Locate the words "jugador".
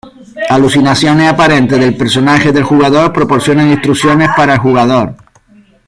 2.63-3.13, 4.59-5.13